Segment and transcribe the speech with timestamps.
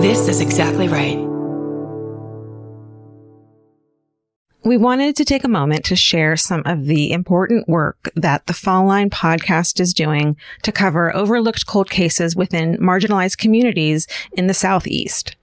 [0.00, 1.18] This is exactly right.
[4.64, 8.54] We wanted to take a moment to share some of the important work that the
[8.54, 14.54] Fall Line podcast is doing to cover overlooked cold cases within marginalized communities in the
[14.54, 15.36] Southeast.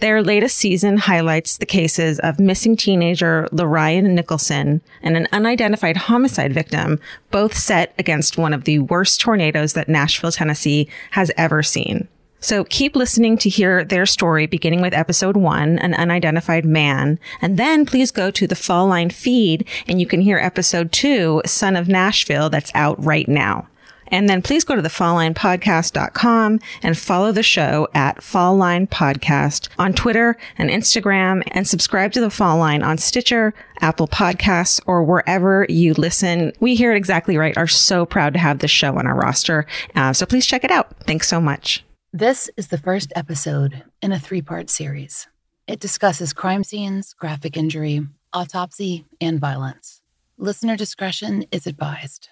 [0.00, 6.52] Their latest season highlights the cases of missing teenager LeRyan Nicholson and an unidentified homicide
[6.52, 7.00] victim,
[7.30, 12.06] both set against one of the worst tornadoes that Nashville, Tennessee has ever seen.
[12.44, 17.18] So keep listening to hear their story beginning with episode one, an unidentified man.
[17.40, 21.40] And then please go to the Fall Line feed and you can hear episode two,
[21.46, 23.66] Son of Nashville, that's out right now.
[24.08, 29.70] And then please go to the falllinepodcast.com and follow the show at Fall Line Podcast
[29.78, 35.02] on Twitter and Instagram and subscribe to the Fall Line on Stitcher, Apple Podcasts, or
[35.02, 36.52] wherever you listen.
[36.60, 39.64] We here at Exactly Right are so proud to have this show on our roster.
[39.94, 40.94] Uh, so please check it out.
[41.06, 41.82] Thanks so much.
[42.16, 45.26] This is the first episode in a three part series.
[45.66, 50.00] It discusses crime scenes, graphic injury, autopsy, and violence.
[50.38, 52.28] Listener discretion is advised.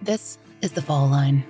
[0.00, 1.44] This is the Fall Line.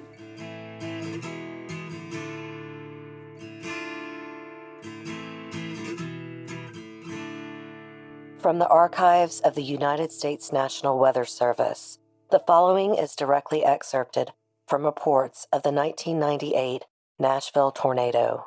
[8.48, 11.98] From the archives of the United States National Weather Service,
[12.30, 14.32] the following is directly excerpted
[14.66, 16.86] from reports of the 1998
[17.18, 18.46] Nashville tornado.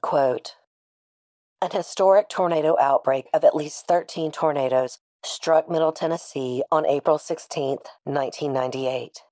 [0.00, 0.54] Quote
[1.60, 7.78] An historic tornado outbreak of at least 13 tornadoes struck Middle Tennessee on April 16,
[8.04, 9.22] 1998.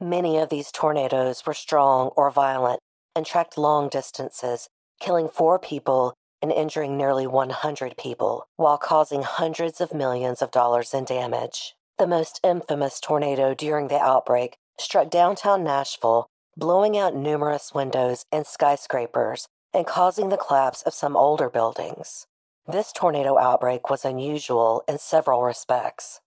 [0.00, 2.80] Many of these tornadoes were strong or violent
[3.14, 9.80] and tracked long distances, killing four people and injuring nearly 100 people while causing hundreds
[9.80, 11.74] of millions of dollars in damage.
[11.98, 18.46] The most infamous tornado during the outbreak struck downtown Nashville, blowing out numerous windows and
[18.46, 22.26] skyscrapers and causing the collapse of some older buildings.
[22.66, 26.20] This tornado outbreak was unusual in several respects.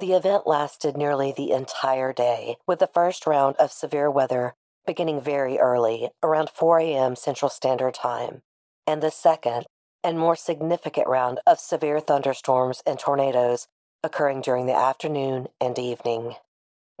[0.00, 4.54] The event lasted nearly the entire day, with the first round of severe weather
[4.86, 7.16] beginning very early, around 4 a.m.
[7.16, 8.42] Central Standard Time,
[8.86, 9.66] and the second
[10.02, 13.66] and more significant round of severe thunderstorms and tornadoes
[14.02, 16.34] occurring during the afternoon and evening.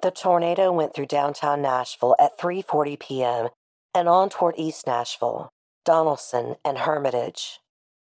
[0.02, 3.48] The tornado went through downtown Nashville at 3:40 p.m.
[3.94, 5.50] and on toward East Nashville,
[5.86, 7.60] Donelson, and Hermitage.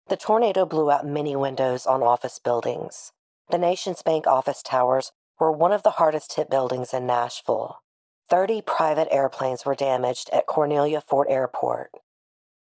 [0.07, 3.13] The tornado blew out many windows on office buildings.
[3.51, 7.81] The Nations Bank office towers were one of the hardest hit buildings in Nashville.
[8.29, 11.91] 30 private airplanes were damaged at Cornelia Fort Airport.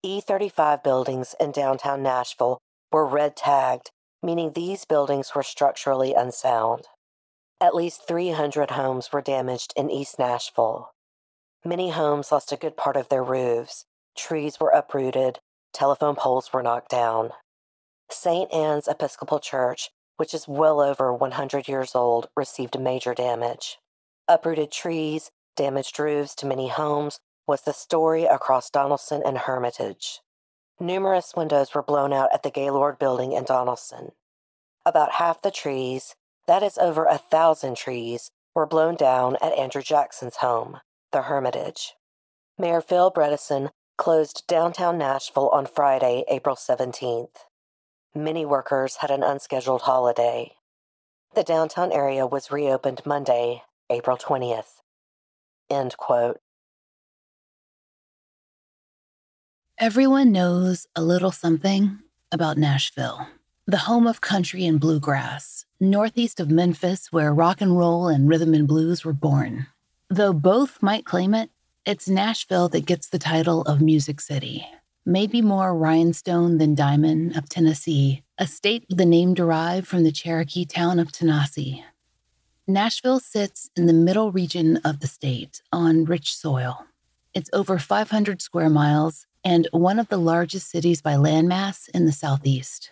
[0.04, 2.58] E 35 buildings in downtown Nashville
[2.92, 3.92] were red tagged,
[4.24, 6.88] meaning these buildings were structurally unsound.
[7.60, 10.90] At least 300 homes were damaged in East Nashville.
[11.64, 13.86] Many homes lost a good part of their roofs,
[14.18, 15.38] trees were uprooted,
[15.72, 17.30] telephone poles were knocked down.
[18.10, 18.52] St.
[18.52, 23.78] Anne's Episcopal Church, which is well over 100 years old, received major damage.
[24.28, 27.20] Uprooted trees, damaged roofs to many homes,
[27.52, 30.22] was the story across Donelson and Hermitage.
[30.80, 34.12] Numerous windows were blown out at the Gaylord building in Donelson.
[34.86, 36.16] About half the trees,
[36.48, 40.80] that is over a thousand trees, were blown down at Andrew Jackson's home,
[41.12, 41.96] the Hermitage.
[42.58, 47.36] Mayor Phil Bredesen closed downtown Nashville on Friday, April 17th.
[48.16, 50.54] Many workers had an unscheduled holiday.
[51.36, 54.80] The downtown area was reopened Monday, April 20th.
[55.70, 56.40] End quote.
[59.82, 61.98] Everyone knows a little something
[62.32, 63.26] about Nashville,
[63.66, 68.54] the home of country and bluegrass, northeast of Memphis, where rock and roll and rhythm
[68.54, 69.66] and blues were born.
[70.08, 71.50] Though both might claim it,
[71.84, 74.68] it's Nashville that gets the title of Music City.
[75.04, 80.12] Maybe more rhinestone than diamond of Tennessee, a state with a name derived from the
[80.12, 81.84] Cherokee town of Tanasi.
[82.68, 86.86] Nashville sits in the middle region of the state on rich soil.
[87.34, 92.12] It's over 500 square miles and one of the largest cities by landmass in the
[92.12, 92.92] Southeast.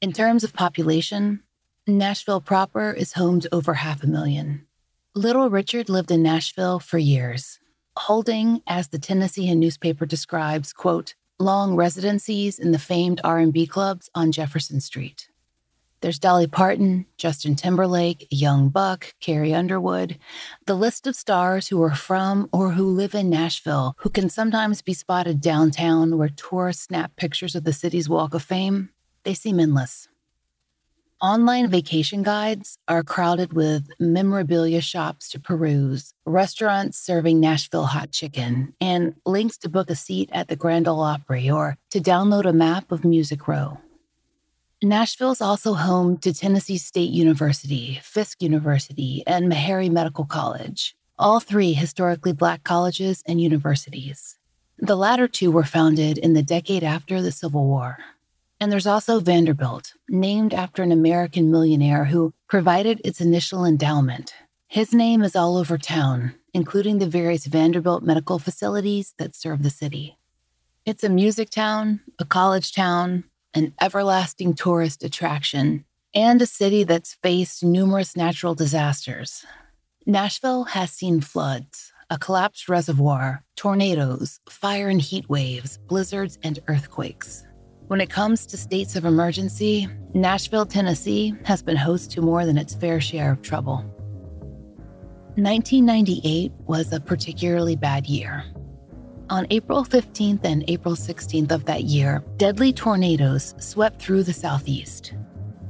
[0.00, 1.42] In terms of population,
[1.86, 4.66] Nashville proper is home to over half a million.
[5.14, 7.58] Little Richard lived in Nashville for years,
[7.96, 14.32] holding, as the Tennessean newspaper describes, quote, long residencies in the famed R&B clubs on
[14.32, 15.28] Jefferson Street.
[16.02, 20.18] There's Dolly Parton, Justin Timberlake, Young Buck, Carrie Underwood.
[20.66, 24.82] The list of stars who are from or who live in Nashville, who can sometimes
[24.82, 28.90] be spotted downtown where tourists snap pictures of the city's Walk of Fame,
[29.22, 30.08] they seem endless.
[31.20, 38.74] Online vacation guides are crowded with memorabilia shops to peruse, restaurants serving Nashville hot chicken,
[38.80, 42.52] and links to book a seat at the Grand Ole Opry or to download a
[42.52, 43.78] map of Music Row.
[44.84, 51.38] Nashville is also home to Tennessee State University, Fisk University, and Meharry Medical College, all
[51.38, 54.38] three historically black colleges and universities.
[54.78, 57.98] The latter two were founded in the decade after the Civil War.
[58.58, 64.34] And there's also Vanderbilt, named after an American millionaire who provided its initial endowment.
[64.66, 69.70] His name is all over town, including the various Vanderbilt medical facilities that serve the
[69.70, 70.18] city.
[70.84, 73.24] It's a music town, a college town,
[73.54, 75.84] an everlasting tourist attraction,
[76.14, 79.44] and a city that's faced numerous natural disasters.
[80.06, 87.44] Nashville has seen floods, a collapsed reservoir, tornadoes, fire and heat waves, blizzards, and earthquakes.
[87.86, 92.58] When it comes to states of emergency, Nashville, Tennessee has been host to more than
[92.58, 93.84] its fair share of trouble.
[95.36, 98.44] 1998 was a particularly bad year.
[99.32, 105.14] On April 15th and April 16th of that year, deadly tornadoes swept through the southeast.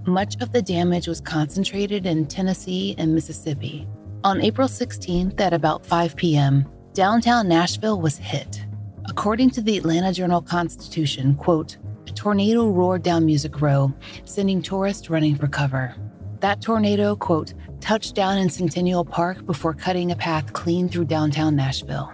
[0.05, 3.87] Much of the damage was concentrated in Tennessee and Mississippi.
[4.25, 8.67] On April 16th at about 5 p.m., downtown Nashville was hit.
[9.09, 11.77] According to the Atlanta Journal Constitution, quote,
[12.09, 13.95] a tornado roared down Music Row,
[14.25, 15.95] sending tourists running for cover.
[16.41, 21.55] That tornado, quote, touched down in Centennial Park before cutting a path clean through downtown
[21.55, 22.13] Nashville.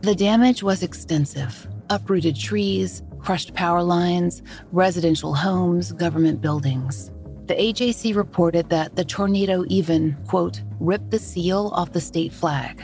[0.00, 7.10] The damage was extensive uprooted trees, crushed power lines, residential homes, government buildings.
[7.46, 12.80] The AJC reported that the tornado even, quote, ripped the seal off the state flag.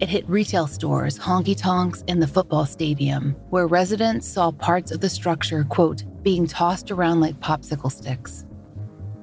[0.00, 5.00] It hit retail stores, honky tonks, and the football stadium, where residents saw parts of
[5.00, 8.46] the structure, quote, being tossed around like popsicle sticks.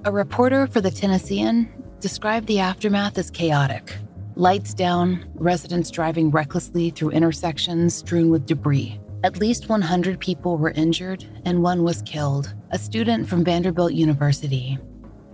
[0.05, 3.95] A reporter for the Tennessean described the aftermath as chaotic.
[4.41, 8.99] Lights down, residents driving recklessly through intersections strewn with debris.
[9.23, 14.79] At least 100 people were injured and one was killed, a student from Vanderbilt University.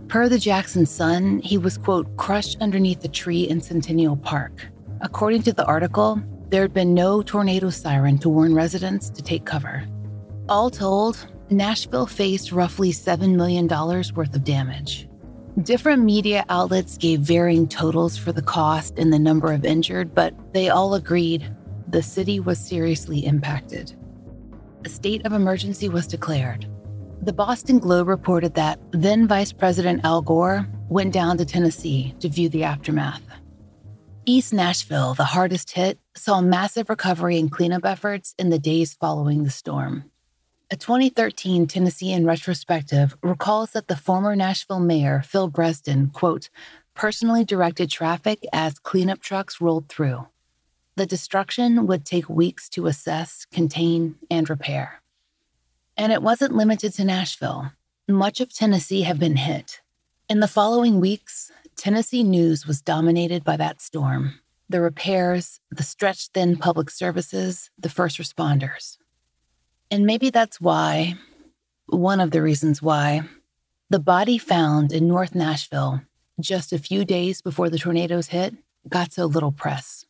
[0.09, 4.67] Per the Jackson Sun, he was, quote, crushed underneath a tree in Centennial Park.
[4.99, 9.45] According to the article, there had been no tornado siren to warn residents to take
[9.45, 9.87] cover.
[10.49, 15.06] All told, Nashville faced roughly $7 million worth of damage.
[15.63, 20.35] Different media outlets gave varying totals for the cost and the number of injured, but
[20.53, 21.51] they all agreed
[21.87, 23.95] the city was seriously impacted.
[24.85, 26.69] A state of emergency was declared.
[27.23, 32.29] The Boston Globe reported that then Vice President Al Gore went down to Tennessee to
[32.29, 33.23] view the aftermath.
[34.27, 39.43] East Nashville, the hardest hit, saw massive recovery and cleanup efforts in the days following
[39.43, 40.11] the storm.
[40.69, 46.49] A 2013 Tennessean retrospective recalls that the former Nashville mayor, Phil Bredesen, quote,
[46.93, 50.27] personally directed traffic as cleanup trucks rolled through.
[50.97, 55.01] The destruction would take weeks to assess, contain, and repair.
[55.95, 57.71] And it wasn't limited to Nashville.
[58.09, 59.79] Much of Tennessee had been hit.
[60.27, 66.33] In the following weeks, Tennessee news was dominated by that storm the repairs, the stretched
[66.33, 68.97] thin public services, the first responders.
[69.89, 71.15] And maybe that's why,
[71.87, 73.21] one of the reasons why,
[73.89, 76.01] the body found in North Nashville
[76.39, 78.53] just a few days before the tornadoes hit
[78.89, 80.05] got so little press.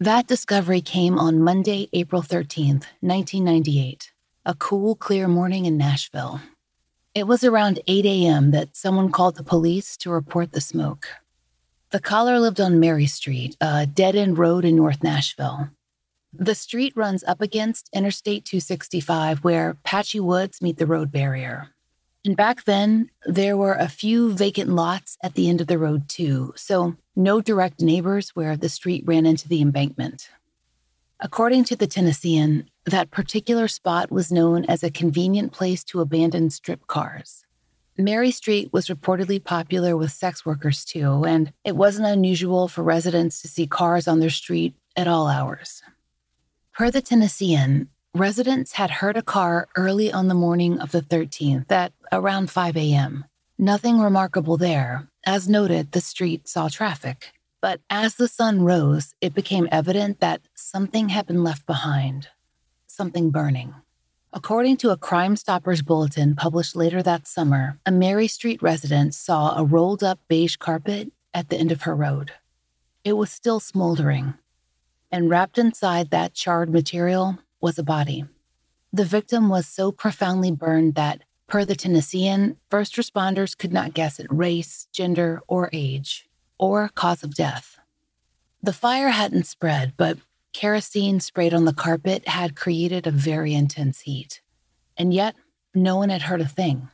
[0.00, 4.12] That discovery came on Monday, April 13th, 1998,
[4.44, 6.40] a cool, clear morning in Nashville.
[7.14, 8.50] It was around 8 a.m.
[8.50, 11.06] that someone called the police to report the smoke.
[11.90, 15.68] The caller lived on Mary Street, a dead end road in North Nashville.
[16.36, 21.68] The street runs up against Interstate 265, where patchy woods meet the road barrier.
[22.24, 26.08] And back then, there were a few vacant lots at the end of the road,
[26.08, 30.30] too, so no direct neighbors where the street ran into the embankment.
[31.20, 36.50] According to the Tennessean, that particular spot was known as a convenient place to abandon
[36.50, 37.44] strip cars.
[37.96, 43.40] Mary Street was reportedly popular with sex workers, too, and it wasn't unusual for residents
[43.40, 45.80] to see cars on their street at all hours.
[46.74, 51.70] Per the Tennessean, residents had heard a car early on the morning of the 13th
[51.70, 53.26] at around 5 a.m.
[53.56, 55.06] Nothing remarkable there.
[55.24, 57.32] As noted, the street saw traffic.
[57.62, 62.30] But as the sun rose, it became evident that something had been left behind,
[62.88, 63.76] something burning.
[64.32, 69.56] According to a Crime Stoppers bulletin published later that summer, a Mary Street resident saw
[69.56, 72.32] a rolled up beige carpet at the end of her road.
[73.04, 74.34] It was still smoldering,
[75.14, 78.24] and wrapped inside that charred material was a body.
[78.92, 84.18] The victim was so profoundly burned that, per the Tennessean, first responders could not guess
[84.18, 86.28] at race, gender, or age,
[86.58, 87.78] or cause of death.
[88.60, 90.18] The fire hadn't spread, but
[90.52, 94.40] kerosene sprayed on the carpet had created a very intense heat.
[94.96, 95.36] And yet,
[95.76, 96.88] no one had heard a thing.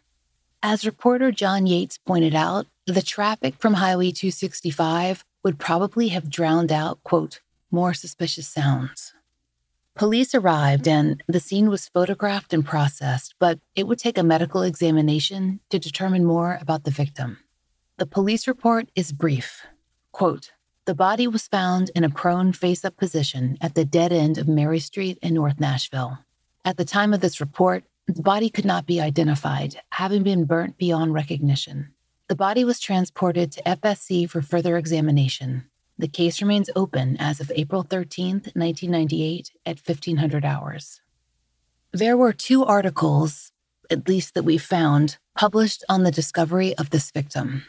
[0.62, 6.70] As reporter John Yates pointed out, the traffic from Highway 265 would probably have drowned
[6.70, 9.14] out, quote, more suspicious sounds.
[9.94, 14.62] Police arrived and the scene was photographed and processed, but it would take a medical
[14.62, 17.38] examination to determine more about the victim.
[17.98, 19.66] The police report is brief.
[20.12, 20.52] Quote,
[20.86, 24.48] the body was found in a prone face up position at the dead end of
[24.48, 26.18] Mary Street in North Nashville.
[26.64, 30.78] At the time of this report, the body could not be identified, having been burnt
[30.78, 31.92] beyond recognition.
[32.28, 35.69] The body was transported to FSC for further examination.
[36.00, 41.02] The case remains open as of April 13, 1998, at 1500 hours.
[41.92, 43.52] There were two articles,
[43.90, 47.64] at least that we found, published on the discovery of this victim.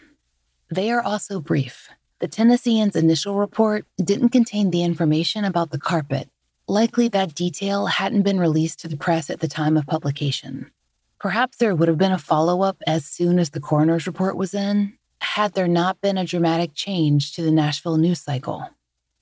[0.70, 1.90] They are also brief.
[2.20, 6.30] The Tennessean's initial report didn't contain the information about the carpet.
[6.70, 10.72] Likely that detail hadn't been released to the press at the time of publication.
[11.20, 14.54] Perhaps there would have been a follow up as soon as the coroner's report was
[14.54, 18.68] in, had there not been a dramatic change to the Nashville news cycle.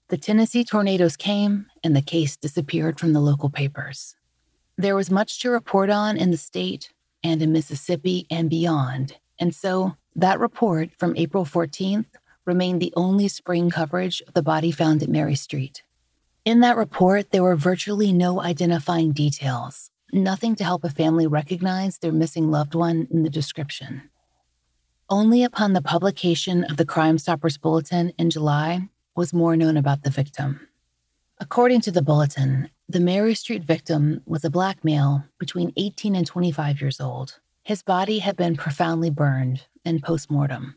[0.08, 4.16] The Tennessee tornadoes came, and the case disappeared from the local papers.
[4.78, 6.92] There was much to report on in the state
[7.24, 12.08] and in Mississippi and beyond, and so that report from April 14th
[12.46, 15.84] remained the only spring coverage of the body found at Mary Street.
[16.46, 22.00] In that report, there were virtually no identifying details, nothing to help a family recognize
[22.00, 24.10] their missing loved one in the description.
[25.12, 30.04] Only upon the publication of the Crime Stoppers Bulletin in July was more known about
[30.04, 30.68] the victim.
[31.40, 36.28] According to the bulletin, the Mary Street victim was a black male between 18 and
[36.28, 37.40] 25 years old.
[37.64, 40.76] His body had been profoundly burned and post mortem.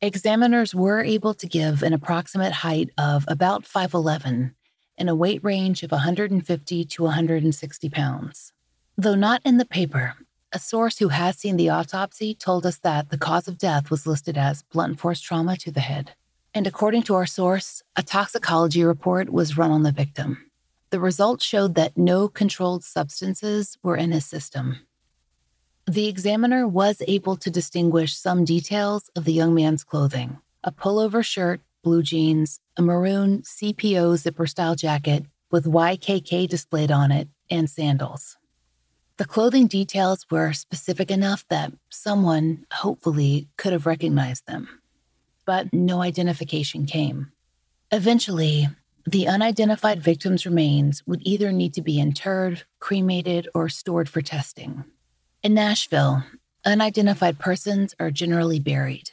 [0.00, 4.54] Examiners were able to give an approximate height of about 5'11
[4.96, 8.54] and a weight range of 150 to 160 pounds.
[8.96, 10.14] Though not in the paper,
[10.52, 14.06] a source who has seen the autopsy told us that the cause of death was
[14.06, 16.12] listed as blunt force trauma to the head.
[16.54, 20.50] And according to our source, a toxicology report was run on the victim.
[20.90, 24.80] The results showed that no controlled substances were in his system.
[25.86, 31.24] The examiner was able to distinguish some details of the young man's clothing a pullover
[31.24, 37.68] shirt, blue jeans, a maroon CPO zipper style jacket with YKK displayed on it, and
[37.68, 38.38] sandals.
[39.18, 44.80] The clothing details were specific enough that someone, hopefully, could have recognized them.
[45.44, 47.32] But no identification came.
[47.90, 48.68] Eventually,
[49.06, 54.84] the unidentified victim's remains would either need to be interred, cremated, or stored for testing.
[55.42, 56.22] In Nashville,
[56.64, 59.10] unidentified persons are generally buried.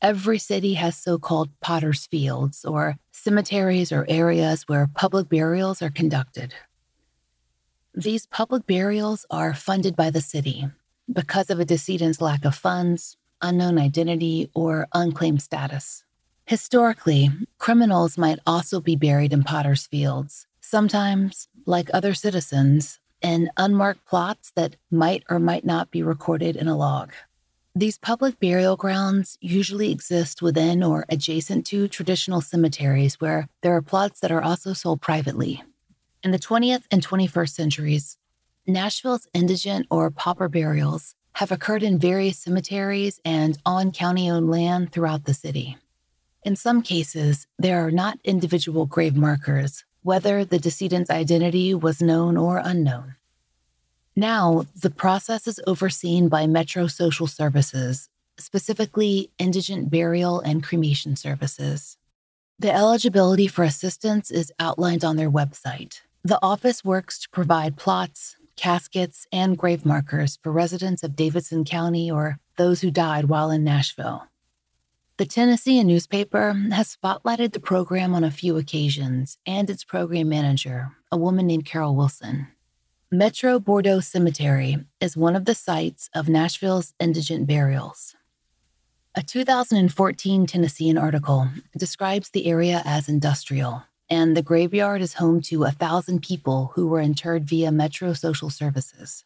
[0.00, 5.90] Every city has so called potter's fields, or cemeteries or areas where public burials are
[5.90, 6.54] conducted.
[7.94, 10.66] These public burials are funded by the city
[11.12, 16.04] because of a decedent's lack of funds, unknown identity, or unclaimed status.
[16.44, 24.04] Historically, criminals might also be buried in potter's fields, sometimes, like other citizens, in unmarked
[24.06, 27.12] plots that might or might not be recorded in a log.
[27.74, 33.82] These public burial grounds usually exist within or adjacent to traditional cemeteries where there are
[33.82, 35.62] plots that are also sold privately.
[36.24, 38.18] In the 20th and 21st centuries,
[38.66, 44.90] Nashville's indigent or pauper burials have occurred in various cemeteries and on county owned land
[44.90, 45.76] throughout the city.
[46.42, 52.36] In some cases, there are not individual grave markers, whether the decedent's identity was known
[52.36, 53.14] or unknown.
[54.16, 58.08] Now, the process is overseen by Metro Social Services,
[58.38, 61.96] specifically indigent burial and cremation services.
[62.58, 66.00] The eligibility for assistance is outlined on their website.
[66.24, 72.10] The office works to provide plots, caskets, and grave markers for residents of Davidson County
[72.10, 74.26] or those who died while in Nashville.
[75.16, 80.92] The Tennessean newspaper has spotlighted the program on a few occasions and its program manager,
[81.10, 82.48] a woman named Carol Wilson.
[83.10, 88.14] Metro Bordeaux Cemetery is one of the sites of Nashville's indigent burials.
[89.14, 95.64] A 2014 Tennessean article describes the area as industrial, and the graveyard is home to
[95.64, 99.24] a thousand people who were interred via Metro Social Services.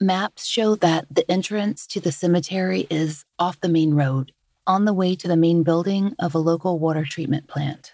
[0.00, 4.32] Maps show that the entrance to the cemetery is off the main road,
[4.66, 7.92] on the way to the main building of a local water treatment plant.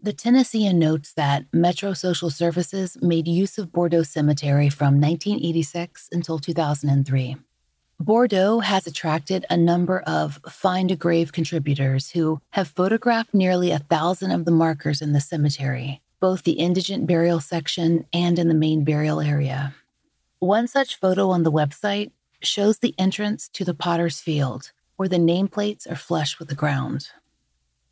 [0.00, 6.38] The Tennessean notes that Metro Social Services made use of Bordeaux Cemetery from 1986 until
[6.38, 7.36] 2003.
[8.00, 13.80] Bordeaux has attracted a number of Find a Grave contributors who have photographed nearly a
[13.80, 18.54] thousand of the markers in the cemetery, both the indigent burial section and in the
[18.54, 19.74] main burial area.
[20.38, 25.16] One such photo on the website shows the entrance to the potter's field, where the
[25.16, 27.08] nameplates are flush with the ground.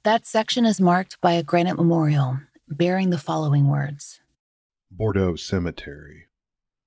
[0.04, 4.20] That section is marked by a granite memorial bearing the following words
[4.88, 6.26] Bordeaux Cemetery.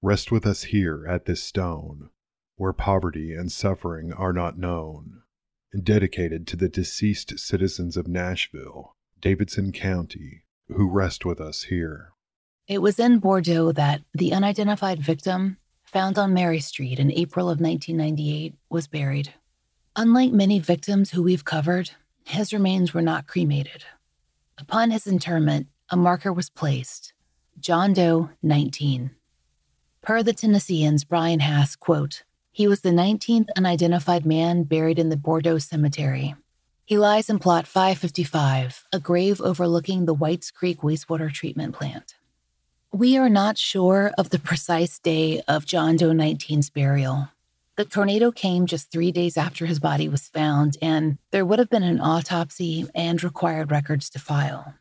[0.02, 2.12] Rest with us here at this stone,
[2.60, 5.22] where poverty and suffering are not known,
[5.72, 12.10] and dedicated to the deceased citizens of Nashville, Davidson County, who rest with us here.
[12.68, 17.62] It was in Bordeaux that the unidentified victim, found on Mary Street in April of
[17.62, 19.34] 1998, was buried.
[19.96, 21.92] Unlike many victims who we've covered,
[22.26, 23.86] his remains were not cremated.
[24.58, 27.14] Upon his interment, a marker was placed
[27.58, 29.12] John Doe, 19.
[30.02, 35.18] Per the Tennessean's Brian Haas, quote, he was the 19th unidentified man buried in the
[35.18, 36.36] Bordeaux Cemetery.
[36.86, 42.16] He lies in plot 555, a grave overlooking the Whites Creek wastewater treatment plant.
[42.92, 47.30] We are not sure of the precise day of John Doe 19's burial,
[47.80, 51.70] the tornado came just three days after his body was found, and there would have
[51.70, 54.74] been an autopsy and required records to file.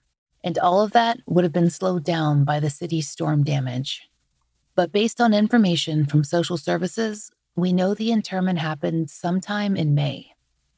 [0.42, 4.10] And all of that would have been slowed down by the city's storm damage.
[4.74, 10.32] But based on information from social services, we know the interment happened sometime in May.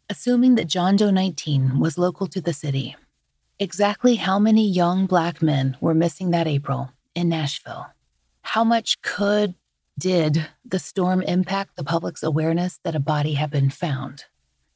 [0.09, 2.97] Assuming that John Doe 19 was local to the city,
[3.59, 7.87] exactly how many young black men were missing that April in Nashville?
[8.43, 9.55] How much could
[9.99, 14.25] did the storm impact the public's awareness that a body had been found?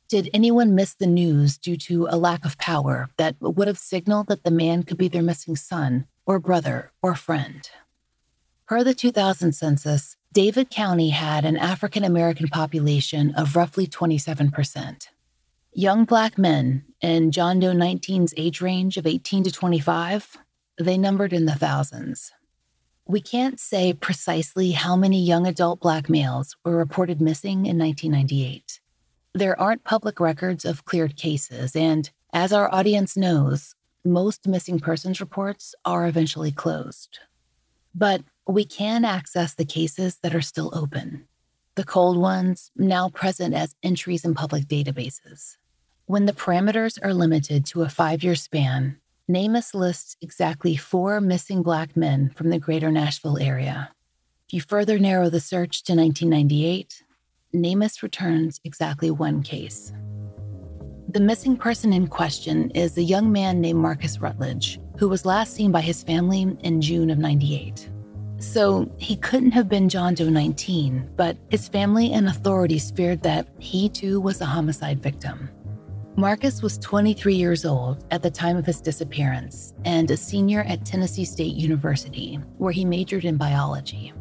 [0.08, 4.26] Did anyone miss the news due to a lack of power that would have signaled
[4.26, 7.70] that the man could be their missing son or brother or friend?
[8.66, 15.06] Per the 2000 census, Davidson County had an African American population of roughly 27%.
[15.72, 20.37] Young black men in John Doe 19's age range of 18 to 25,
[20.76, 22.32] they numbered in the thousands.
[23.06, 28.80] We can't say precisely how many young adult black males were reported missing in 1998.
[29.35, 35.20] There aren't public records of cleared cases, and as our audience knows, most missing persons
[35.20, 37.20] reports are eventually closed.
[37.94, 41.26] But we can access the cases that are still open,
[41.76, 45.57] the cold ones now present as entries in public databases.
[46.07, 48.98] When the parameters are limited to a five year span,
[49.30, 53.90] NamUs lists exactly four missing black men from the greater Nashville area.
[54.46, 57.02] If you further narrow the search to 1998,
[57.54, 59.94] NamUs returns exactly one case.
[61.09, 65.54] The missing person in question is a young man named Marcus Rutledge, who was last
[65.54, 67.88] seen by his family in June of 98.
[68.52, 73.48] So he couldn't have been John Doe 19, but his family and authorities feared that
[73.59, 75.48] he too was a homicide victim.
[76.16, 80.85] Marcus was 23 years old at the time of his disappearance and a senior at
[80.85, 84.12] Tennessee State University, where he majored in biology.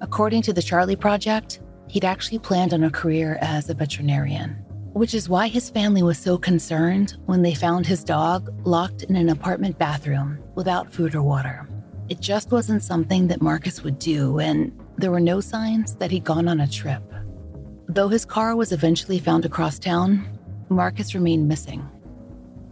[0.00, 4.50] According to the Charlie Project, he'd actually planned on a career as a veterinarian,
[4.92, 9.16] which is why his family was so concerned when they found his dog locked in
[9.16, 11.66] an apartment bathroom without food or water.
[12.10, 16.24] It just wasn't something that Marcus would do, and there were no signs that he'd
[16.24, 17.04] gone on a trip.
[17.88, 20.28] Though his car was eventually found across town,
[20.68, 21.88] Marcus remained missing.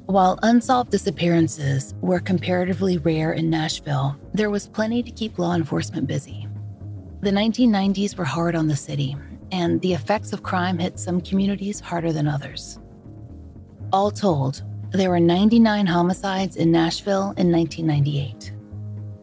[0.06, 6.08] While unsolved disappearances were comparatively rare in Nashville, there was plenty to keep law enforcement
[6.08, 6.48] busy.
[7.20, 9.16] The 1990s were hard on the city,
[9.52, 12.80] and the effects of crime hit some communities harder than others.
[13.92, 18.54] All told, there were 99 homicides in Nashville in 1998.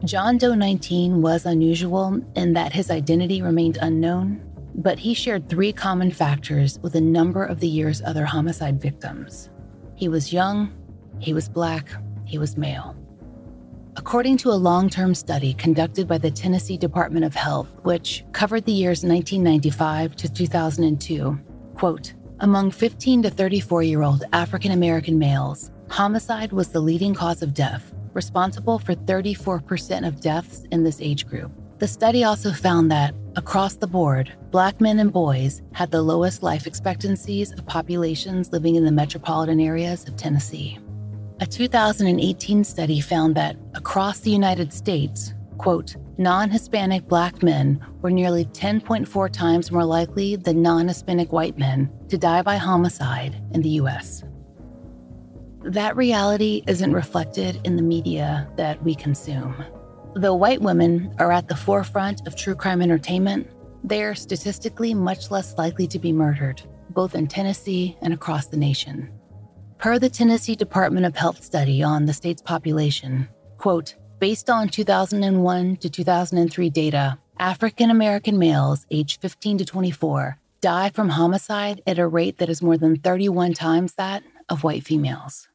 [0.04, 5.72] John Doe 19 was unusual in that his identity remained unknown but he shared three
[5.72, 9.50] common factors with a number of the year's other homicide victims.
[9.94, 10.72] He was young,
[11.18, 11.88] he was black,
[12.24, 12.94] he was male.
[13.96, 18.66] According to a long term study conducted by the Tennessee Department of Health, which covered
[18.66, 21.40] the years 1995 to 2002,
[21.74, 27.40] quote, among 15 to 34 year old African American males, homicide was the leading cause
[27.40, 31.52] of death, responsible for 34% of deaths in this age group.
[31.78, 36.42] The study also found that, across the board, black men and boys had the lowest
[36.42, 40.78] life expectancies of populations living in the metropolitan areas of Tennessee.
[41.40, 48.10] A 2018 study found that across the United States, quote, non Hispanic black men were
[48.10, 53.60] nearly 10.4 times more likely than non Hispanic white men to die by homicide in
[53.60, 54.24] the US.
[55.66, 59.64] That reality isn't reflected in the media that we consume.
[60.14, 63.48] Though white women are at the forefront of true crime entertainment,
[63.82, 68.56] they are statistically much less likely to be murdered, both in Tennessee and across the
[68.56, 69.10] nation.
[69.78, 75.76] Per the Tennessee Department of Health study on the state's population, quote, based on 2001
[75.78, 82.06] to 2003 data, African American males aged 15 to 24 die from homicide at a
[82.06, 85.48] rate that is more than 31 times that of white females.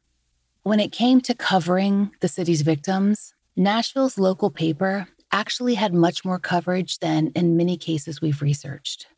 [0.64, 6.38] When it came to covering the city's victims, Nashville's local paper actually had much more
[6.38, 9.08] coverage than in many cases we've researched.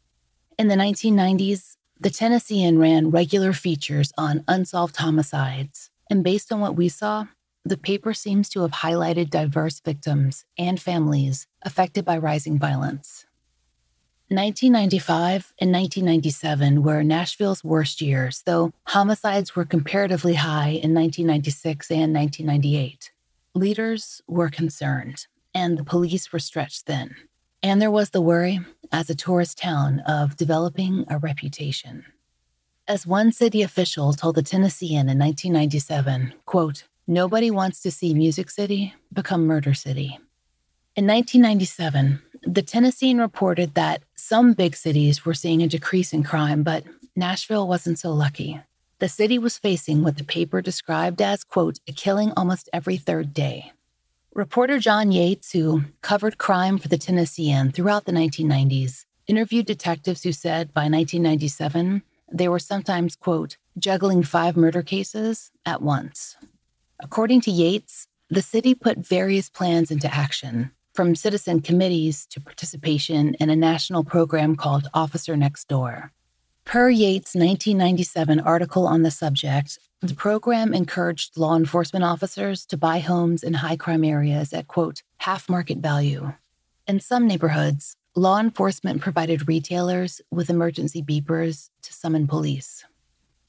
[0.59, 6.77] In the 1990s, the Tennessean ran regular features on unsolved homicides, and based on what
[6.77, 7.27] we saw,
[7.63, 13.24] the paper seems to have highlighted diverse victims and families affected by rising violence.
[14.31, 22.15] 1995 and 1997 were Nashville's worst years, though homicides were comparatively high in 1996 and
[22.15, 23.13] 1998.
[23.55, 27.15] Leaders were concerned, and the police were stretched thin.
[27.63, 28.61] And there was the worry,
[28.91, 32.07] as a tourist town, of developing a reputation.
[32.89, 38.49] As one city official told the Tennessean in 1997, quote, Nobody wants to see Music
[38.51, 40.19] City become Murder City.
[40.97, 46.63] In 1997, the Tennessean reported that some big cities were seeing a decrease in crime,
[46.63, 46.85] but
[47.17, 48.61] Nashville wasn't so lucky.
[48.99, 53.35] The city was facing what the paper described as, quote, a killing almost every third
[53.35, 53.73] day.
[54.35, 60.33] Reporter John Yates, who covered crime for the Tennessean throughout the 1990s, interviewed detectives who
[60.33, 62.03] said by 1997
[62.33, 66.37] they were sometimes, quote, juggling five murder cases at once.
[67.01, 73.35] According to Yates, the city put various plans into action, from citizen committees to participation
[73.35, 76.13] in a national program called Officer Next Door.
[76.65, 83.01] Per Yates' 1997 article on the subject, the program encouraged law enforcement officers to buy
[83.01, 86.33] homes in high crime areas at, quote, half market value.
[86.87, 92.85] In some neighborhoods, law enforcement provided retailers with emergency beepers to summon police.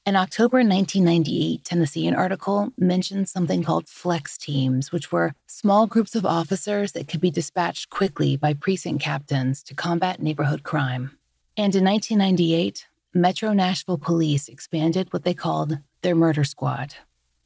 [0.08, 6.24] An October 1998 Tennessean article mentioned something called flex teams, which were small groups of
[6.24, 11.18] officers that could be dispatched quickly by precinct captains to combat neighborhood crime.
[11.56, 16.94] And in 1998, Metro Nashville Police expanded what they called their murder squad.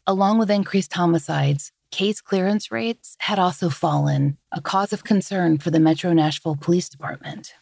[0.07, 5.70] Along with increased homicides, case clearance rates had also fallen, a cause of concern for
[5.70, 7.55] the Metro Nashville Police Department.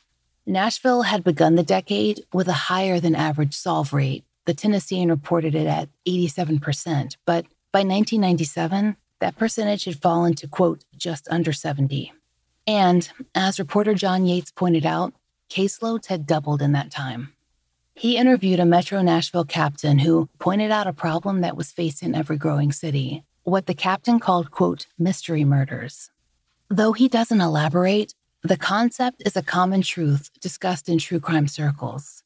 [0.45, 5.55] Nashville had begun the decade with a higher than average solve rate the Tennessean reported
[5.55, 12.15] it at 87%, but by 1997, that percentage had fallen to, quote, just under 70.
[12.67, 15.13] And as reporter John Yates pointed out,
[15.51, 17.35] caseloads had doubled in that time.
[17.93, 22.39] He interviewed a Metro Nashville captain who pointed out a problem that was facing every
[22.39, 26.11] growing city, what the captain called, quote, mystery murders.
[26.71, 32.23] Though he doesn't elaborate, the concept is a common truth discussed in true crime circles.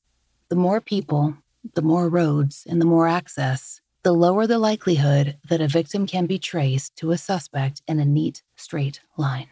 [0.50, 1.34] The more people,
[1.74, 6.26] the more roads and the more access, the lower the likelihood that a victim can
[6.26, 9.48] be traced to a suspect in a neat, straight line.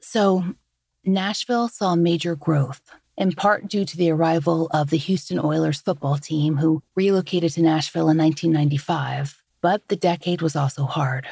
[0.00, 0.54] So,
[1.04, 2.82] Nashville saw major growth,
[3.16, 7.62] in part due to the arrival of the Houston Oilers football team, who relocated to
[7.62, 9.42] Nashville in 1995.
[9.62, 11.26] But the decade was also hard.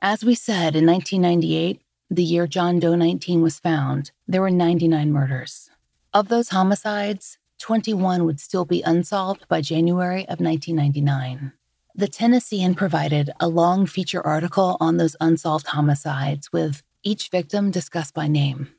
[0.00, 5.12] As we said, in 1998, the year John Doe 19 was found, there were 99
[5.12, 5.70] murders.
[6.12, 11.52] Of those homicides, 21 would still be unsolved by January of 1999.
[11.94, 18.14] The Tennessean provided a long feature article on those unsolved homicides with each victim discussed
[18.14, 18.72] by name.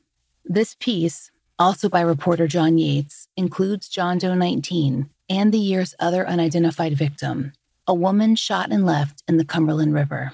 [0.44, 6.28] This piece, also by reporter John Yates, includes John Doe 19 and the year's other
[6.28, 7.52] unidentified victim,
[7.86, 10.32] a woman shot and left in the Cumberland River.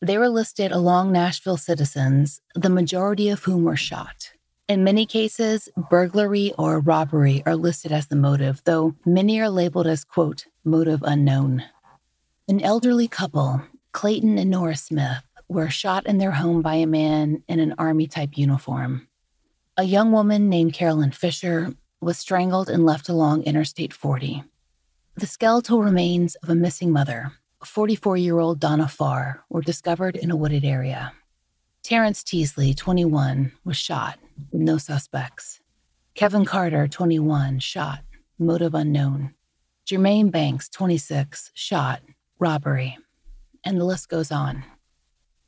[0.00, 4.32] They were listed along Nashville citizens, the majority of whom were shot.
[4.66, 9.86] In many cases, burglary or robbery are listed as the motive, though many are labeled
[9.86, 11.64] as, quote, motive unknown.
[12.48, 13.60] An elderly couple,
[13.92, 18.06] Clayton and Nora Smith, were shot in their home by a man in an army
[18.06, 19.06] type uniform.
[19.76, 24.44] A young woman named Carolyn Fisher was strangled and left along Interstate 40.
[25.16, 30.30] The skeletal remains of a missing mother, 44 year old Donna Farr, were discovered in
[30.30, 31.12] a wooded area.
[31.82, 34.18] Terrence Teasley, 21, was shot,
[34.52, 35.60] no suspects.
[36.14, 38.00] Kevin Carter, 21, shot,
[38.38, 39.34] motive unknown.
[39.86, 42.00] Jermaine Banks, 26, shot,
[42.38, 42.96] robbery.
[43.64, 44.64] and the list goes on.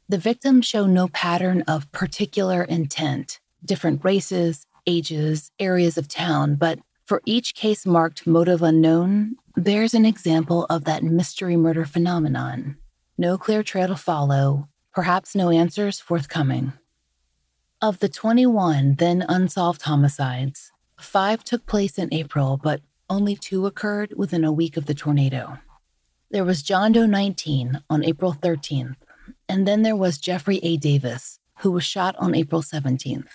[0.08, 6.78] The victims show no pattern of particular intent, different races, ages, areas of town, but
[7.04, 12.76] for each case marked motive unknown, there's an example of that mystery murder phenomenon.
[13.18, 16.72] No clear trail to follow, perhaps no answers forthcoming.
[17.86, 24.12] Of the 21 then unsolved homicides, five took place in April, but only two occurred
[24.16, 25.58] within a week of the tornado.
[26.32, 28.96] There was John Doe 19 on April 13th,
[29.48, 30.76] and then there was Jeffrey A.
[30.76, 33.28] Davis, who was shot on April 17th.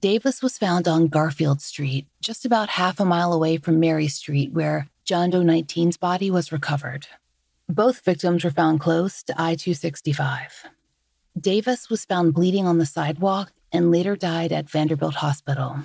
[0.00, 4.50] Davis was found on Garfield Street, just about half a mile away from Mary Street,
[4.54, 7.06] where John Doe 19's body was recovered.
[7.68, 10.70] Both victims were found close to I 265.
[11.38, 15.80] Davis was found bleeding on the sidewalk and later died at Vanderbilt Hospital.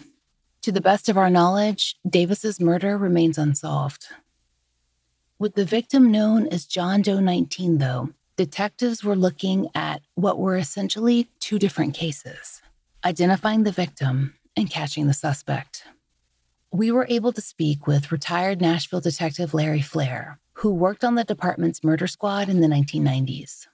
[0.61, 4.05] To the best of our knowledge, Davis's murder remains unsolved.
[5.39, 10.55] With the victim known as John Doe 19, though, detectives were looking at what were
[10.55, 12.61] essentially two different cases
[13.03, 15.85] identifying the victim and catching the suspect.
[16.71, 21.23] We were able to speak with retired Nashville detective Larry Flair, who worked on the
[21.23, 23.67] department's murder squad in the 1990s.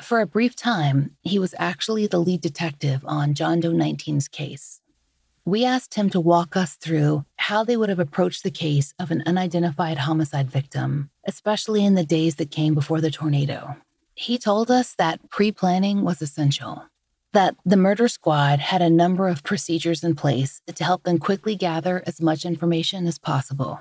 [0.00, 4.80] For a brief time, he was actually the lead detective on John Doe 19's case.
[5.44, 9.10] We asked him to walk us through how they would have approached the case of
[9.10, 13.76] an unidentified homicide victim, especially in the days that came before the tornado.
[14.14, 16.84] He told us that pre planning was essential,
[17.32, 21.56] that the murder squad had a number of procedures in place to help them quickly
[21.56, 23.80] gather as much information as possible.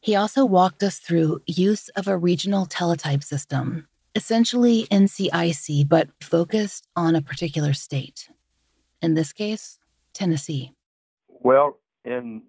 [0.00, 3.88] He also walked us through use of a regional teletype system
[4.18, 8.28] essentially NCIC, but focused on a particular state.
[9.00, 9.78] In this case,
[10.12, 10.72] Tennessee.
[11.28, 12.42] Well, in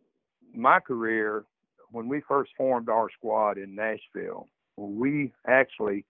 [0.52, 1.46] my career,
[1.92, 6.06] when we first formed our squad in Nashville, we actually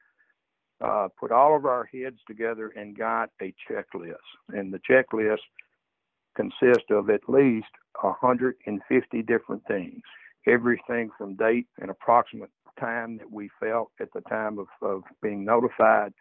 [0.80, 4.16] uh, put all of our heads together and got a checklist.
[4.54, 5.40] And the checklist
[6.38, 7.68] consists of at least
[8.00, 10.04] 150 different things.
[10.48, 15.46] Everything from date and approximate time that we felt at the time of, of being
[15.46, 16.14] notified,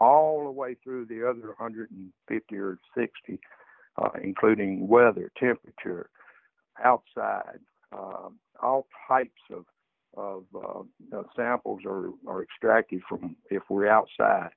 [0.00, 3.40] all the way through the other 150 or 60,
[4.00, 6.08] uh, including weather, temperature,
[6.82, 7.58] outside,
[7.92, 8.28] uh,
[8.62, 9.64] all types of
[10.16, 14.50] of uh, samples are, are extracted from if we're outside.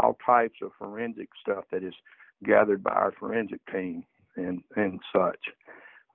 [0.00, 1.94] All types of forensic stuff that is
[2.44, 4.04] gathered by our forensic team
[4.36, 5.38] and and such,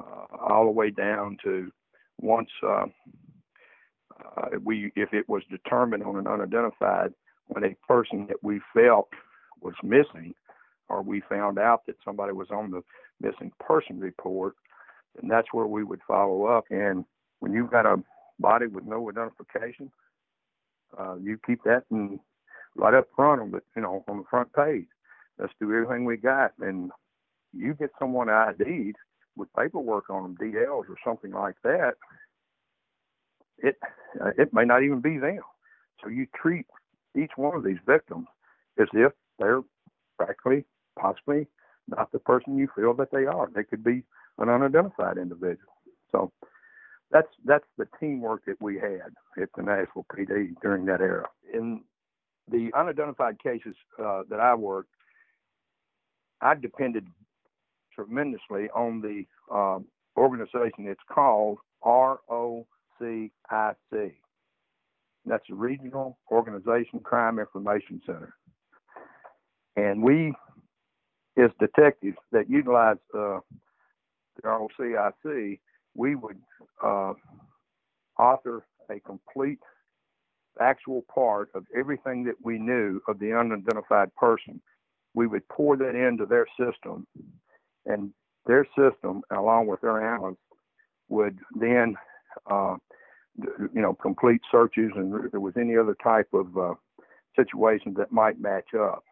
[0.04, 1.72] uh, all the way down to
[2.20, 2.50] once
[4.38, 7.14] uh, we if it was determined on an unidentified
[7.48, 9.10] when a person that we felt
[9.62, 10.34] was missing,
[10.88, 12.82] or we found out that somebody was on the
[13.22, 14.56] missing person report,
[15.16, 16.66] then that's where we would follow up.
[16.70, 17.06] And
[17.40, 18.02] when you've got a
[18.40, 19.92] body with no identification,
[20.98, 22.20] uh, you keep that in,
[22.76, 24.88] right up front on the you know on the front page.
[25.38, 26.92] Let's do everything we got, and
[27.54, 28.96] you get someone ID'd
[29.36, 31.94] with paperwork on them, DLs or something like that
[33.64, 33.78] it
[34.22, 35.40] uh, it may not even be them.
[36.02, 36.66] So you treat
[37.16, 38.28] each one of these victims
[38.80, 39.62] as if they're
[40.18, 40.66] practically,
[40.98, 41.48] possibly
[41.88, 43.50] not the person you feel that they are.
[43.54, 44.04] They could be
[44.38, 45.74] an unidentified individual.
[46.12, 46.32] So
[47.12, 51.28] that's that's the teamwork that we had at the Nashville PD during that era.
[51.54, 51.82] In
[52.50, 54.90] the unidentified cases uh, that I worked,
[56.42, 57.06] I depended
[57.94, 59.80] tremendously on the uh,
[60.18, 60.88] organization.
[60.88, 62.66] It's called RO
[63.02, 64.14] RCIC.
[65.26, 68.34] That's the Regional Organization Crime Information Center.
[69.76, 70.34] And we,
[71.38, 73.40] as detectives that utilize uh,
[74.36, 75.60] the ROCIC,
[75.96, 76.38] we would
[76.84, 77.14] uh,
[78.18, 79.60] author a complete
[80.60, 84.62] actual part of everything that we knew of the unidentified person.
[85.14, 87.08] We would pour that into their system,
[87.86, 88.12] and
[88.46, 90.38] their system, along with their analysts,
[91.08, 91.96] would then
[92.50, 92.76] uh,
[93.74, 96.74] you know, complete searches and there was any other type of uh,
[97.36, 99.04] situation that might match up.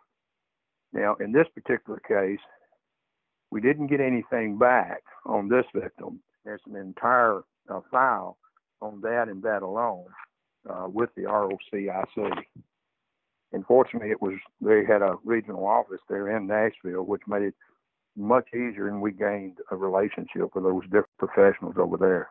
[0.93, 2.39] Now, in this particular case,
[3.51, 6.19] we didn't get anything back on this victim.
[6.43, 8.37] There's an entire uh, file
[8.81, 10.05] on that and that alone
[10.69, 12.45] uh, with the ROCIC.
[13.53, 17.55] Unfortunately, it was they had a regional office there in Nashville, which made it
[18.17, 22.29] much easier, and we gained a relationship with those different professionals over there.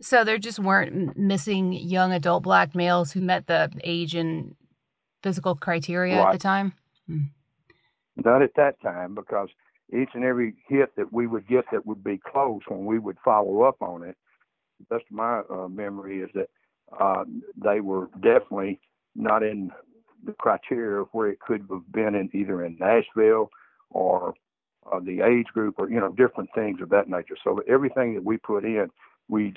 [0.00, 4.54] So there just weren't missing young adult black males who met the age and
[5.22, 6.28] physical criteria right.
[6.28, 6.74] at the time?
[7.08, 7.22] Hmm.
[8.16, 9.48] Not at that time, because
[9.92, 13.16] each and every hit that we would get that would be close when we would
[13.24, 14.16] follow up on it,
[14.90, 16.48] best of my uh, memory is that
[17.00, 17.24] uh,
[17.56, 18.80] they were definitely
[19.14, 19.70] not in
[20.24, 23.50] the criteria of where it could have been in either in Nashville
[23.90, 24.34] or
[24.90, 27.36] uh, the age group or you know different things of that nature.
[27.42, 28.88] So everything that we put in,
[29.28, 29.54] we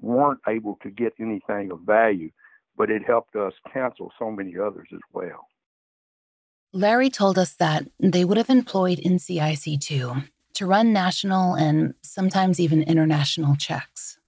[0.00, 2.30] weren't able to get anything of value,
[2.76, 5.48] but it helped us cancel so many others as well.
[6.72, 10.14] Larry told us that they would have employed NCIC too
[10.54, 14.18] to run national and sometimes even international checks.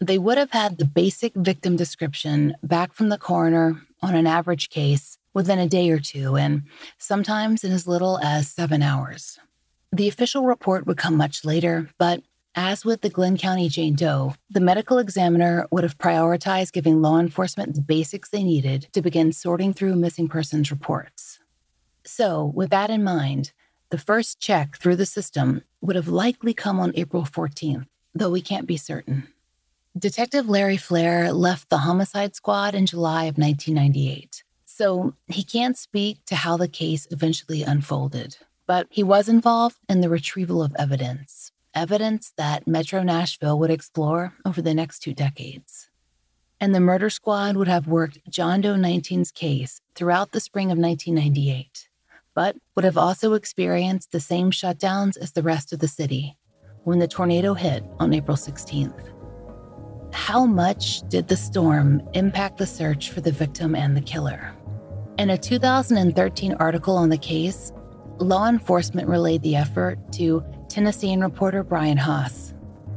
[0.00, 4.70] They would have had the basic victim description back from the coroner on an average
[4.70, 6.62] case within a day or two, and
[6.98, 9.38] sometimes in as little as seven hours.
[9.92, 12.22] The official report would come much later, but
[12.54, 17.18] as with the Glenn County Jane Doe, the medical examiner would have prioritized giving law
[17.18, 21.40] enforcement the basics they needed to begin sorting through missing persons reports.
[22.04, 23.52] So, with that in mind,
[23.90, 28.40] the first check through the system would have likely come on April 14th, though we
[28.40, 29.28] can't be certain.
[29.96, 36.24] Detective Larry Flair left the homicide squad in July of 1998, so he can't speak
[36.26, 38.36] to how the case eventually unfolded.
[38.66, 44.34] But he was involved in the retrieval of evidence, evidence that Metro Nashville would explore
[44.44, 45.90] over the next two decades.
[46.60, 50.78] And the murder squad would have worked John Doe 19's case throughout the spring of
[50.78, 51.88] 1998
[52.34, 56.36] but would have also experienced the same shutdowns as the rest of the city
[56.82, 59.10] when the tornado hit on April 16th.
[60.12, 64.52] How much did the storm impact the search for the victim and the killer?
[65.18, 67.72] In a 2013 article on the case,
[68.18, 72.52] law enforcement relayed the effort to Tennessean reporter Brian Haas.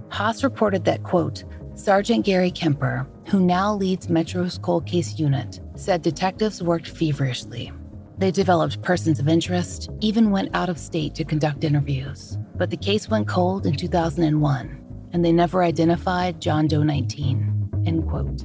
[0.09, 1.43] Haas reported that, quote,
[1.75, 7.71] Sergeant Gary Kemper, who now leads Metro's cold case unit, said detectives worked feverishly
[8.17, 12.37] they developed persons of interest, even went out of state to conduct interviews.
[12.55, 17.83] But the case went cold in 2001, and they never identified John Doe 19.
[17.85, 18.43] End quote.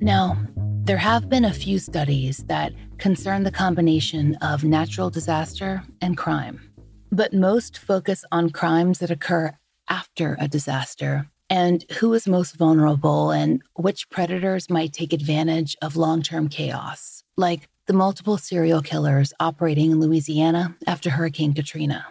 [0.00, 0.36] Now,
[0.82, 6.67] there have been a few studies that concern the combination of natural disaster and crime,
[7.10, 9.56] but most focus on crimes that occur
[9.88, 15.96] after a disaster and who is most vulnerable and which predators might take advantage of
[15.96, 22.06] long term chaos like the multiple serial killers operating in Louisiana after Hurricane Katrina.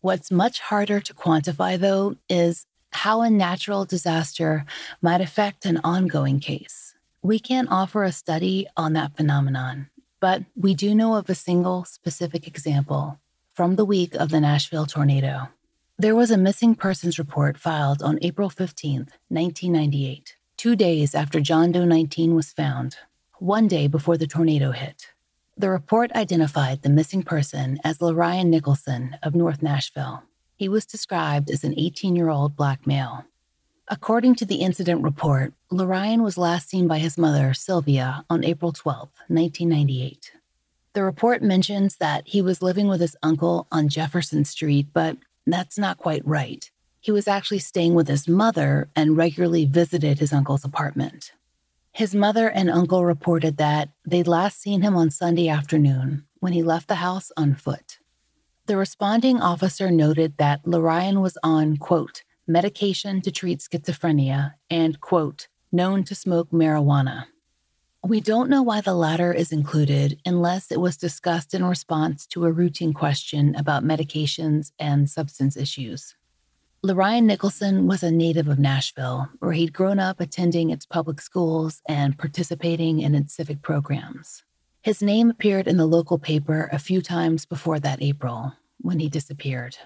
[0.00, 4.64] What's much harder to quantify, though, is how a natural disaster
[5.00, 6.94] might affect an ongoing case.
[7.22, 9.88] We can't offer a study on that phenomenon,
[10.20, 13.18] but we do know of a single specific example
[13.54, 15.48] from the week of the Nashville tornado.
[15.96, 21.70] There was a missing persons report filed on April 15, 1998, two days after John
[21.70, 22.96] Doe 19 was found
[23.38, 25.06] one day before the tornado hit.
[25.56, 30.24] The report identified the missing person as LeRyan Nicholson of North Nashville.
[30.56, 33.24] He was described as an 18 year old black male.
[33.86, 38.72] According to the incident report, LeRyan was last seen by his mother, Sylvia, on April
[38.72, 40.32] 12, 1998.
[40.94, 45.76] The report mentions that he was living with his uncle on Jefferson Street, but that's
[45.76, 46.70] not quite right.
[47.00, 51.32] He was actually staying with his mother and regularly visited his uncle's apartment.
[51.92, 56.62] His mother and uncle reported that they'd last seen him on Sunday afternoon when he
[56.62, 57.98] left the house on foot.
[58.66, 65.48] The responding officer noted that LeRyan was on, quote, medication to treat schizophrenia and, quote,
[65.72, 67.26] known to smoke marijuana.
[68.06, 72.44] We don't know why the latter is included unless it was discussed in response to
[72.44, 76.14] a routine question about medications and substance issues.
[76.84, 81.80] LeRyan Nicholson was a native of Nashville, where he'd grown up attending its public schools
[81.88, 84.44] and participating in its civic programs.
[84.82, 89.08] His name appeared in the local paper a few times before that April, when he
[89.08, 89.78] disappeared.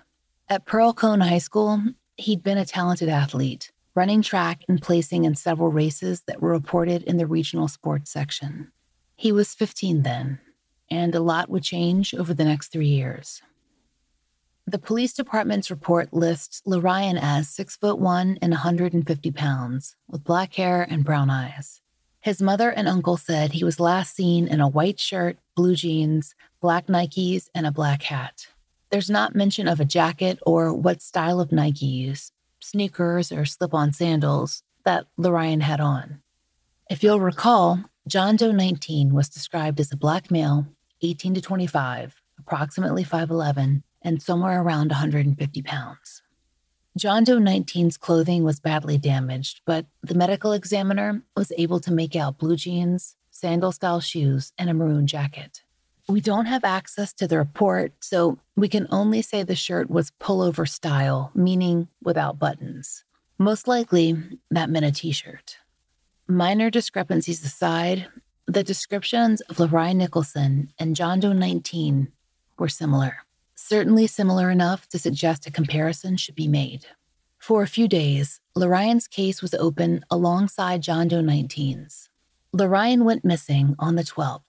[0.49, 1.81] At Pearl-Cohn High School,
[2.17, 7.03] he'd been a talented athlete, running track and placing in several races that were reported
[7.03, 8.71] in the regional sports section.
[9.17, 10.39] He was 15 then,
[10.89, 13.43] and a lot would change over the next three years.
[14.69, 20.55] The police department's report lists LeRyan as six foot one and 150 pounds, with black
[20.55, 21.81] hair and brown eyes.
[22.21, 26.37] His mother and uncle said he was last seen in a white shirt, blue jeans,
[26.61, 28.47] black Nikes, and a black hat.
[28.91, 32.31] There's not mention of a jacket or what style of Nikes,
[32.69, 36.23] sneakers, or slip on sandals that LeRyan had on.
[36.91, 40.67] If you'll recall, John Doe 19 was described as a black male,
[41.03, 46.23] 18 to 25, approximately 5'11, and somewhere around 150 pounds.
[46.97, 52.17] John Doe 19's clothing was badly damaged, but the medical examiner was able to make
[52.17, 55.63] out blue jeans, sandal style shoes, and a maroon jacket.
[56.11, 60.13] We don't have access to the report, so we can only say the shirt was
[60.19, 63.05] pullover style, meaning without buttons.
[63.37, 64.17] Most likely,
[64.51, 65.59] that meant a t shirt.
[66.27, 68.07] Minor discrepancies aside,
[68.47, 72.11] the descriptions of LeRyan Nicholson and John Doe 19
[72.59, 73.19] were similar,
[73.55, 76.87] certainly similar enough to suggest a comparison should be made.
[77.39, 82.09] For a few days, LeRyan's case was open alongside John Doe 19's.
[82.57, 84.41] LeRyan went missing on the 12th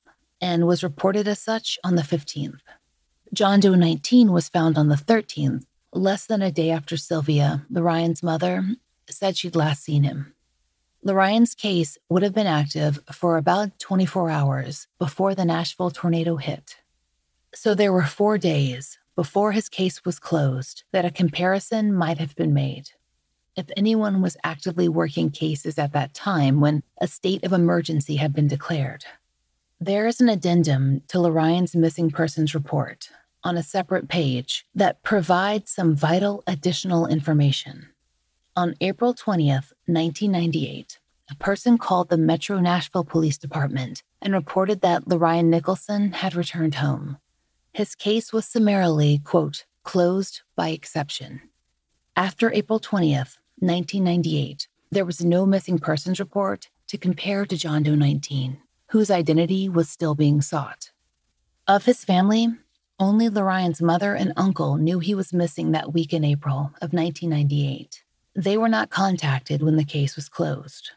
[0.42, 2.60] and was reported as such on the 15th.
[3.34, 8.24] John Doe 19 was found on the 13th, less than a day after Sylvia, LeRyan's
[8.24, 8.64] mother,
[9.10, 10.34] said she'd last seen him.
[11.06, 16.78] LeRyan's case would have been active for about 24 hours before the Nashville tornado hit.
[17.54, 22.36] So there were four days before his case was closed that a comparison might have
[22.36, 22.90] been made.
[23.56, 28.34] If anyone was actively working cases at that time when a state of emergency had
[28.34, 29.06] been declared.
[29.82, 33.12] There is an addendum to LeRyan's missing persons report
[33.46, 37.88] on a separate page that provides some vital additional information.
[38.58, 41.00] On April 20th, 1998,
[41.32, 46.76] a person called the Metro Nashville Police Department and reported that LeRyan Nicholson had returned
[46.76, 47.18] home.
[47.72, 51.40] His case was summarily, quote, closed by exception.
[52.18, 57.96] After April 20th, 1998, there was no missing persons report to compare to John Doe
[57.96, 58.58] 19,
[58.90, 60.92] whose identity was still being sought.
[61.68, 62.48] Of his family,
[63.00, 68.04] only LeRyan's mother and uncle knew he was missing that week in April of 1998.
[68.36, 70.92] They were not contacted when the case was closed.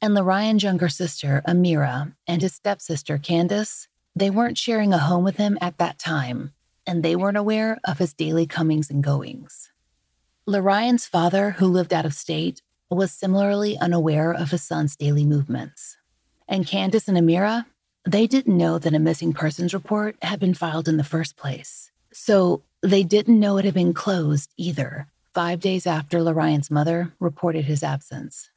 [0.00, 5.36] And LeRyan's younger sister, Amira, and his stepsister, Candace, they weren't sharing a home with
[5.36, 6.52] him at that time,
[6.86, 9.70] and they weren't aware of his daily comings and goings.
[10.48, 15.96] LeRyan's father, who lived out of state, was similarly unaware of his son's daily movements.
[16.48, 17.66] And Candace and Amira,
[18.06, 21.90] they didn't know that a missing persons report had been filed in the first place.
[22.12, 27.64] So they didn't know it had been closed either five days after LeRyan's mother reported
[27.64, 28.50] his absence.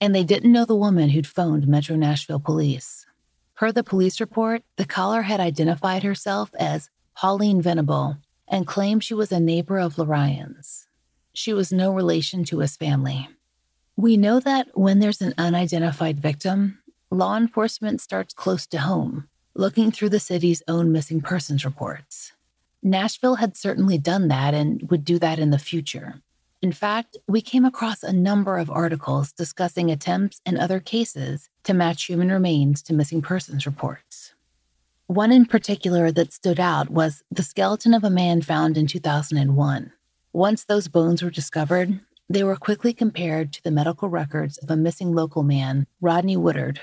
[0.00, 3.06] And they didn't know the woman who'd phoned Metro Nashville police.
[3.54, 8.16] Per the police report, the caller had identified herself as Pauline Venable
[8.48, 10.88] and claimed she was a neighbor of LeRyan's.
[11.32, 13.28] She was no relation to his family.
[13.96, 16.78] We know that when there's an unidentified victim,
[17.14, 22.32] law enforcement starts close to home, looking through the city's own missing persons reports.
[22.82, 26.20] Nashville had certainly done that and would do that in the future.
[26.60, 31.74] In fact, we came across a number of articles discussing attempts in other cases to
[31.74, 34.34] match human remains to missing persons reports.
[35.06, 39.92] One in particular that stood out was the skeleton of a man found in 2001.
[40.32, 44.76] Once those bones were discovered, they were quickly compared to the medical records of a
[44.76, 46.80] missing local man, Rodney Woodard.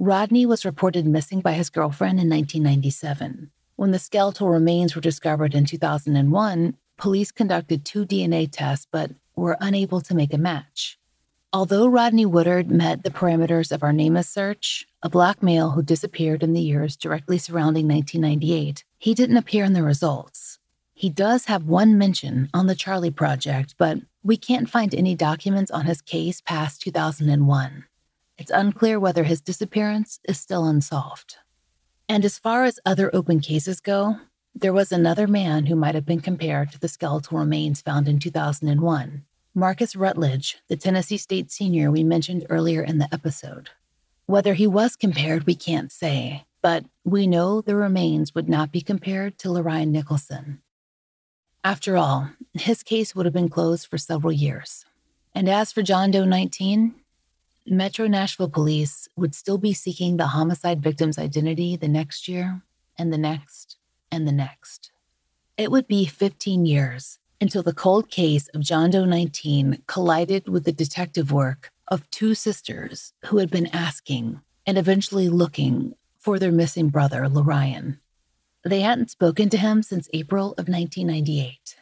[0.00, 3.50] Rodney was reported missing by his girlfriend in 1997.
[3.74, 9.56] When the skeletal remains were discovered in 2001, police conducted two DNA tests but were
[9.60, 11.00] unable to make a match.
[11.52, 16.44] Although Rodney Woodard met the parameters of our NamUs search, a black male who disappeared
[16.44, 20.60] in the years directly surrounding 1998, he didn't appear in the results.
[20.94, 25.72] He does have one mention on the Charlie Project, but we can't find any documents
[25.72, 27.87] on his case past 2001.
[28.38, 31.36] It's unclear whether his disappearance is still unsolved.
[32.08, 34.16] And as far as other open cases go,
[34.54, 38.18] there was another man who might have been compared to the skeletal remains found in
[38.18, 39.24] 2001
[39.54, 43.70] Marcus Rutledge, the Tennessee State senior we mentioned earlier in the episode.
[44.26, 48.80] Whether he was compared, we can't say, but we know the remains would not be
[48.80, 50.60] compared to LeRyan Nicholson.
[51.64, 54.84] After all, his case would have been closed for several years.
[55.34, 56.94] And as for John Doe 19,
[57.70, 62.62] Metro Nashville police would still be seeking the homicide victim's identity the next year,
[62.96, 63.76] and the next,
[64.10, 64.90] and the next.
[65.56, 70.64] It would be 15 years until the cold case of John Doe 19 collided with
[70.64, 76.52] the detective work of two sisters who had been asking and eventually looking for their
[76.52, 77.98] missing brother, LeRyan.
[78.64, 81.76] They hadn't spoken to him since April of 1998.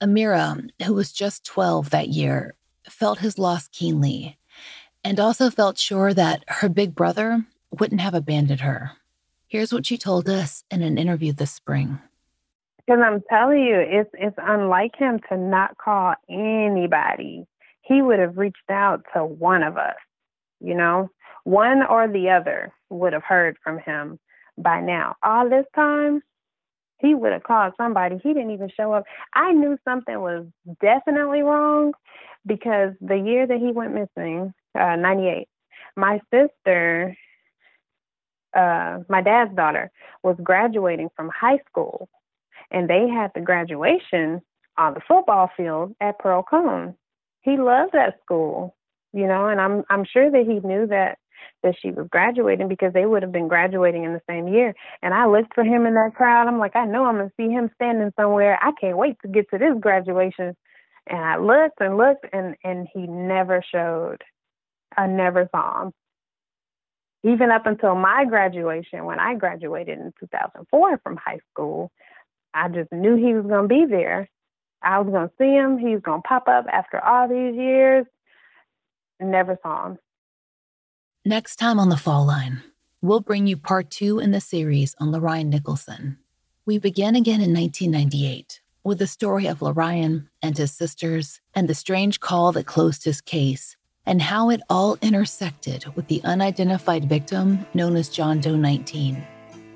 [0.00, 2.54] Amira, who was just 12 that year,
[2.88, 4.38] felt his loss keenly
[5.04, 8.92] and also felt sure that her big brother wouldn't have abandoned her.
[9.48, 11.98] Here's what she told us in an interview this spring.
[12.78, 17.46] Because I'm telling you, it's it's unlike him to not call anybody.
[17.82, 19.96] He would have reached out to one of us,
[20.60, 21.10] you know,
[21.44, 24.18] one or the other would have heard from him
[24.58, 25.16] by now.
[25.22, 26.22] All this time,
[26.98, 28.18] he would have called somebody.
[28.22, 29.04] He didn't even show up.
[29.34, 30.46] I knew something was
[30.80, 31.92] definitely wrong
[32.46, 35.48] because the year that he went missing, uh, 98.
[35.96, 37.16] My sister,
[38.54, 39.90] uh, my dad's daughter,
[40.22, 42.08] was graduating from high school,
[42.70, 44.40] and they had the graduation
[44.78, 46.94] on the football field at Pearl-Cohn.
[47.42, 48.74] He loved that school,
[49.12, 51.18] you know, and I'm I'm sure that he knew that
[51.62, 54.74] that she was graduating because they would have been graduating in the same year.
[55.02, 56.48] And I looked for him in that crowd.
[56.48, 58.58] I'm like, I know I'm to see him standing somewhere.
[58.62, 60.56] I can't wait to get to this graduation.
[61.06, 64.22] And I looked and looked, and, and he never showed.
[64.96, 65.92] I never saw him.
[67.24, 71.90] Even up until my graduation, when I graduated in 2004 from high school,
[72.52, 74.28] I just knew he was going to be there.
[74.82, 75.78] I was going to see him.
[75.78, 78.06] He was going to pop up after all these years.
[79.20, 79.98] Never saw him.
[81.24, 82.62] Next time on the Fall Line,
[83.00, 86.18] we'll bring you part two in the series on LeRyan Nicholson.
[86.66, 91.74] We begin again in 1998 with the story of LeRyan and his sisters and the
[91.74, 93.76] strange call that closed his case
[94.06, 99.24] and how it all intersected with the unidentified victim known as John Doe 19.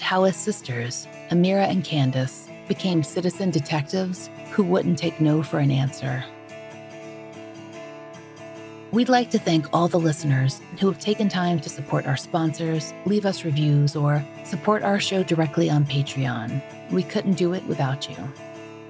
[0.00, 5.70] How his sisters, Amira and Candace, became citizen detectives who wouldn't take no for an
[5.70, 6.24] answer.
[8.92, 12.94] We'd like to thank all the listeners who have taken time to support our sponsors,
[13.04, 16.62] leave us reviews, or support our show directly on Patreon.
[16.92, 18.16] We couldn't do it without you.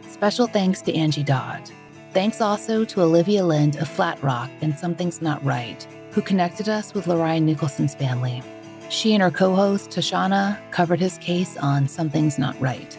[0.09, 1.71] Special thanks to Angie Dodd.
[2.17, 6.95] Thanks also to Olivia Lind of Flat Rock and Something's Not Right, who connected us
[6.95, 8.43] with LeRyan Nicholson's family.
[8.89, 12.99] She and her co host, Tashana, covered his case on Something's Not Right.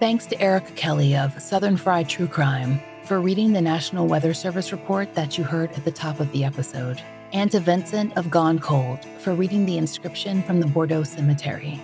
[0.00, 4.70] Thanks to Erica Kelly of Southern Fried True Crime for reading the National Weather Service
[4.70, 7.00] report that you heard at the top of the episode,
[7.32, 11.80] and to Vincent of Gone Cold for reading the inscription from the Bordeaux Cemetery.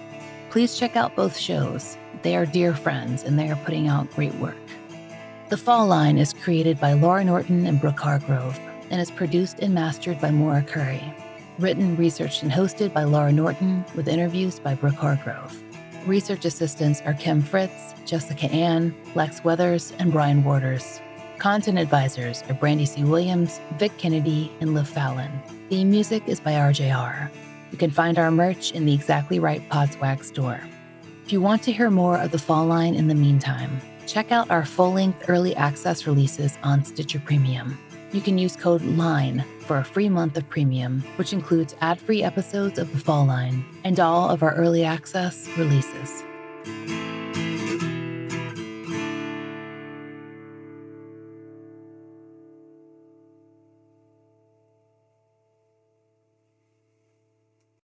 [0.51, 1.97] Please check out both shows.
[2.20, 4.55] They are dear friends and they are putting out great work.
[5.55, 8.59] The Fall Line is created by Laura Norton and Brooke Hargrove
[8.91, 11.15] and is produced and mastered by Maura Curry.
[11.61, 15.63] Written, researched, and hosted by Laura Norton with interviews by Brooke Hargrove.
[16.07, 21.01] Research assistants are Kim Fritz, Jessica Ann, Lex Weathers, and Brian Warders.
[21.39, 23.05] Content advisors are Brandy C.
[23.05, 25.31] Williams, Vic Kennedy, and Liv Fallon.
[25.71, 27.31] Theme music is by RJR.
[27.71, 30.61] You can find our merch in the Exactly Right Podswag store.
[31.25, 34.51] If you want to hear more of the Fall Line in the meantime, check out
[34.51, 37.79] our full length early access releases on Stitcher Premium.
[38.13, 42.23] You can use code LINE for a free month of premium, which includes ad free
[42.23, 46.23] episodes of The Fall Line and all of our early access releases.